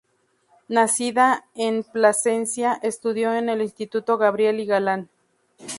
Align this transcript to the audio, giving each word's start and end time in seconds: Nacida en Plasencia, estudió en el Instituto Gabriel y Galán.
Nacida 0.67 1.45
en 1.53 1.83
Plasencia, 1.83 2.79
estudió 2.81 3.35
en 3.35 3.49
el 3.49 3.61
Instituto 3.61 4.17
Gabriel 4.17 4.59
y 4.59 4.65
Galán. 4.65 5.09